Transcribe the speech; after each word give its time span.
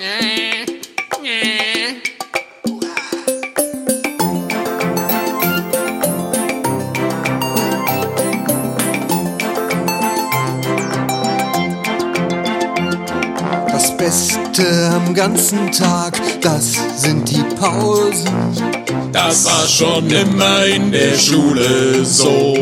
Das 0.00 0.08
Beste 13.98 14.90
am 14.94 15.12
ganzen 15.12 15.70
Tag, 15.70 16.18
das 16.40 16.78
sind 16.96 17.30
die 17.30 17.42
Pausen. 17.56 18.24
Das 19.12 19.44
war 19.44 19.66
schon 19.68 20.10
immer 20.10 20.64
in 20.64 20.90
der 20.92 21.18
Schule 21.18 22.06
so. 22.06 22.56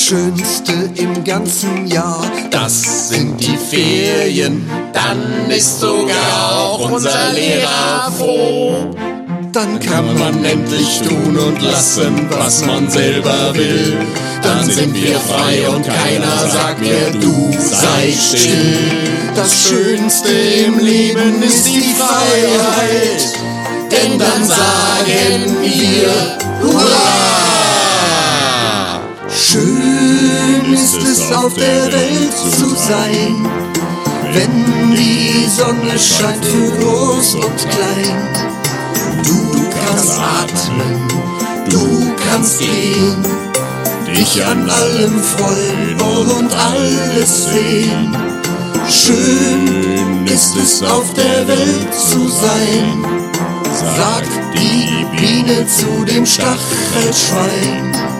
Das 0.00 0.08
Schönste 0.08 0.72
im 0.94 1.24
ganzen 1.24 1.86
Jahr, 1.86 2.24
Das 2.50 3.10
sind 3.10 3.38
die 3.38 3.54
Ferien, 3.58 4.66
dann 4.94 5.50
ist 5.50 5.78
sogar 5.78 6.58
auch 6.58 6.90
unser 6.90 7.32
Lehrer 7.34 8.10
froh. 8.16 8.96
dann 9.52 9.78
Kann 9.78 10.18
man 10.18 10.42
endlich 10.42 11.02
tun 11.02 11.36
und 11.36 11.60
lassen, 11.60 12.28
was 12.30 12.64
man 12.64 12.88
selber 12.88 13.54
will. 13.54 13.98
Dann 14.42 14.64
sind 14.70 14.94
wir 14.94 15.20
frei 15.20 15.68
und 15.68 15.84
keiner 15.84 16.48
sagt 16.48 16.80
mir, 16.80 17.10
du 17.20 17.52
sei 17.60 18.10
still. 18.10 18.78
Das 19.36 19.68
Schönste 19.68 20.30
im 20.30 20.78
Leben 20.78 21.42
ist 21.42 21.66
die 21.66 21.94
Freiheit, 21.94 23.28
denn 23.92 24.18
dann 24.18 24.46
sagen 24.46 25.56
wir 25.62 26.38
Hurra! 26.62 27.39
Schön 29.50 30.72
ist 30.72 31.02
es 31.02 31.32
auf 31.32 31.52
der 31.54 31.86
Welt 31.90 32.32
zu 32.32 32.68
sein, 32.68 33.48
wenn 34.32 34.92
die 34.92 35.44
Sonne 35.48 35.98
scheint 35.98 36.44
für 36.44 36.70
groß 36.78 37.34
und 37.34 37.56
klein. 37.56 38.28
Du 39.24 39.66
kannst 39.88 40.20
atmen, 40.20 41.08
du 41.68 42.12
kannst 42.30 42.60
gehen, 42.60 43.24
dich 44.06 44.46
an 44.46 44.70
allem 44.70 45.20
freuen 45.20 46.00
und 46.00 46.52
alles 46.54 47.46
sehen. 47.46 48.16
Schön 48.88 50.26
ist 50.26 50.56
es 50.56 50.80
auf 50.84 51.12
der 51.14 51.48
Welt 51.48 51.92
zu 51.92 52.28
sein, 52.28 53.04
sagt 53.96 54.30
die 54.54 55.04
Biene 55.16 55.66
zu 55.66 56.04
dem 56.04 56.24
Stachelschwein. 56.24 58.19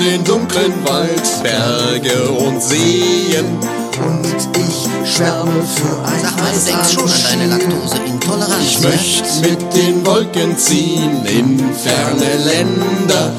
Den 0.00 0.24
dunklen 0.24 0.72
Wald, 0.84 1.42
Berge 1.42 2.28
und 2.30 2.62
Seen. 2.62 3.58
Und 4.04 4.26
ich 4.58 5.14
schwärme 5.14 5.62
für 5.62 6.04
ein 6.04 6.20
Sag 6.20 6.36
mal, 6.40 6.52
du 6.52 6.64
denkst 6.64 6.92
schon 6.92 7.04
an 7.04 7.22
deine 7.28 7.46
Laktoseintoleranz. 7.46 8.64
Ich 8.64 8.80
ne? 8.80 8.88
möchte 8.88 9.40
mit 9.48 9.74
den 9.74 10.06
Wolken 10.06 10.58
ziehen 10.58 11.24
in 11.26 11.58
ferne 11.74 12.36
Länder. 12.44 13.32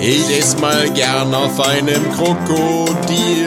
Ich 0.00 0.38
ess 0.38 0.58
mal 0.58 0.90
gern 0.90 1.34
auf 1.34 1.60
einem 1.60 2.02
Krokodil. 2.12 3.46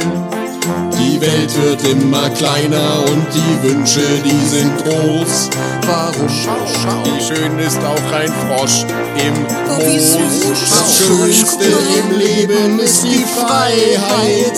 Die 1.05 1.21
Welt 1.21 1.61
wird 1.61 1.87
immer 1.87 2.29
kleiner 2.31 3.03
und 3.05 3.27
die 3.31 3.69
Wünsche, 3.69 4.01
die 4.23 4.47
sind 4.47 4.75
groß. 4.83 5.49
Warum? 5.85 6.27
Wie 6.27 7.23
schön 7.23 7.59
ist 7.59 7.77
auch 7.77 8.11
ein 8.11 8.33
Frosch 8.47 8.85
im 9.15 9.33
Moos. 9.67 10.17
Das 10.51 10.97
Schönste 10.97 11.65
im 11.65 12.17
Leben 12.17 12.79
ist 12.79 13.03
die 13.03 13.23
Freiheit, 13.23 14.57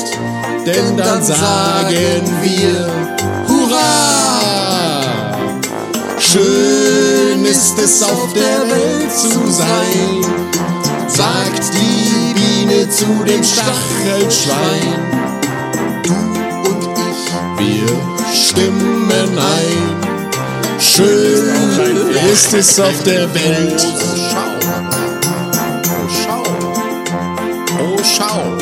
denn 0.66 0.96
dann 0.96 1.22
sagen 1.22 2.24
wir 2.42 2.92
Hurra! 3.48 4.38
Schön 6.18 7.44
ist 7.44 7.78
es 7.78 8.02
auf 8.04 8.34
der 8.34 8.70
Welt 8.70 9.12
zu 9.12 9.52
sein, 9.52 10.26
sagt 11.08 11.74
die 11.74 12.34
Biene 12.34 12.90
zu 12.90 13.06
dem 13.26 13.44
Stachelschwein. 13.44 15.28
Wir 17.58 17.88
stimmen 18.34 19.38
ein. 19.38 20.08
Schön 20.80 21.56
ist 22.32 22.54
es 22.54 22.80
auf 22.80 23.04
der 23.04 23.34
Welt. 23.34 23.86
Oh, 23.86 24.16
schau. 26.24 26.44
Oh, 27.80 27.98
schau. 28.04 28.58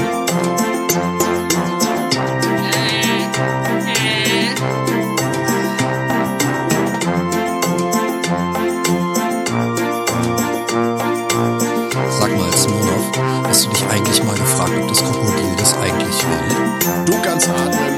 Sag 12.19 12.37
mal, 12.37 12.51
Smirnov, 12.53 13.11
hast 13.43 13.65
du 13.65 13.69
dich 13.69 13.85
eigentlich 13.89 14.23
mal 14.23 14.35
gefragt, 14.35 14.71
ob 14.81 14.87
das 14.87 15.03
Krokodil 15.03 15.55
das 15.57 15.73
eigentlich 15.77 16.23
will? 16.23 17.05
Du 17.05 17.13
kannst 17.21 17.49
atmen, 17.49 17.94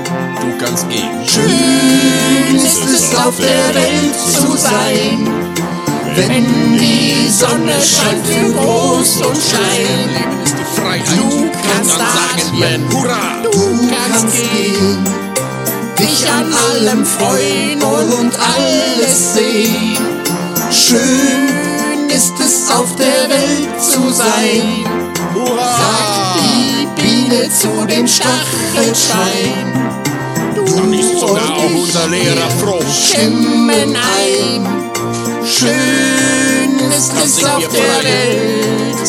kannst 0.57 0.89
gehen. 0.89 1.25
schön 1.27 2.55
ist 2.55 2.83
es 2.85 3.13
auf 3.15 3.35
der 3.37 3.75
Welt 3.75 4.15
zu 4.15 4.57
sein, 4.57 5.27
wenn 6.15 6.77
die 6.77 7.29
Sonne 7.29 7.79
scheint 7.81 8.25
für 8.25 8.51
groß 8.53 9.17
und 9.17 9.37
klein. 9.49 10.09
Leben 10.09 10.41
ist 10.43 10.55
die 10.57 10.63
Freiheit. 10.81 11.17
Du 11.17 11.49
kannst 11.73 11.99
atmen. 11.99 12.89
Hurra! 12.91 13.41
Du 13.43 13.89
kannst 13.89 14.35
gehen, 14.51 15.03
dich 15.99 16.27
an 16.29 16.53
allem 16.53 17.05
freuen 17.05 17.83
und 17.83 18.33
alles 18.35 19.33
sehen. 19.35 19.97
Schön 20.71 22.09
ist 22.09 22.39
es 22.39 22.69
auf 22.71 22.95
der 22.95 23.29
Welt 23.29 23.81
zu 23.81 24.09
sein, 24.09 24.85
sagt 25.35 26.39
die 26.39 26.87
Biene 27.01 27.49
zu 27.49 27.85
dem 27.85 28.07
Stachelschwein. 28.07 30.06
Dann 30.75 30.93
ist 30.93 31.19
sogar 31.19 31.57
auch 31.57 31.73
unser 31.73 32.07
Lehrer 32.07 32.49
froh. 32.59 32.79
Stimmen 32.91 33.95
ein. 33.95 34.67
Schön 35.45 36.79
ist 36.89 37.11
Dann 37.13 37.23
es 37.23 37.35
sind 37.35 37.47
auf 37.47 37.59
wir 37.59 37.67
der 37.69 37.79
frei. 37.79 38.03
Welt 38.03 39.07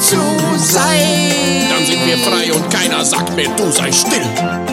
zu 0.00 0.16
sein. 0.58 1.66
Dann 1.70 1.86
sind 1.86 2.06
wir 2.06 2.18
frei 2.18 2.52
und 2.52 2.70
keiner 2.70 3.04
sagt 3.04 3.34
mehr, 3.36 3.48
du 3.56 3.70
sei 3.70 3.90
still. 3.92 4.69